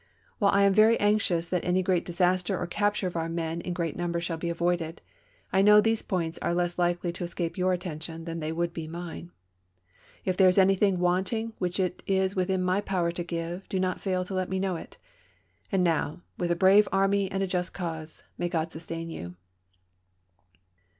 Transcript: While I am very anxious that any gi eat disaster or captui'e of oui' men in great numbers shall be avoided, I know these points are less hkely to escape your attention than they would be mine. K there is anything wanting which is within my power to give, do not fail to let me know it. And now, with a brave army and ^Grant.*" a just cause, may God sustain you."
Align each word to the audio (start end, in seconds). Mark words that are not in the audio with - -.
While 0.39 0.49
I 0.49 0.63
am 0.63 0.73
very 0.73 0.99
anxious 0.99 1.47
that 1.49 1.63
any 1.63 1.83
gi 1.83 1.91
eat 1.97 2.05
disaster 2.05 2.57
or 2.57 2.65
captui'e 2.65 3.03
of 3.05 3.13
oui' 3.15 3.29
men 3.29 3.61
in 3.61 3.71
great 3.71 3.95
numbers 3.95 4.23
shall 4.23 4.35
be 4.37 4.49
avoided, 4.49 4.99
I 5.53 5.61
know 5.61 5.79
these 5.79 6.01
points 6.01 6.39
are 6.41 6.55
less 6.55 6.73
hkely 6.73 7.13
to 7.13 7.23
escape 7.23 7.55
your 7.55 7.71
attention 7.71 8.23
than 8.25 8.39
they 8.39 8.51
would 8.51 8.73
be 8.73 8.87
mine. 8.87 9.29
K 10.25 10.31
there 10.31 10.49
is 10.49 10.57
anything 10.57 10.97
wanting 10.97 11.53
which 11.59 11.79
is 12.07 12.35
within 12.35 12.63
my 12.65 12.81
power 12.81 13.11
to 13.11 13.23
give, 13.23 13.69
do 13.69 13.79
not 13.79 14.01
fail 14.01 14.25
to 14.25 14.33
let 14.33 14.49
me 14.49 14.57
know 14.57 14.75
it. 14.75 14.97
And 15.71 15.83
now, 15.83 16.21
with 16.35 16.49
a 16.49 16.55
brave 16.55 16.87
army 16.91 17.25
and 17.29 17.33
^Grant.*" 17.33 17.43
a 17.43 17.47
just 17.51 17.73
cause, 17.75 18.23
may 18.39 18.49
God 18.49 18.71
sustain 18.71 19.11
you." 19.11 19.35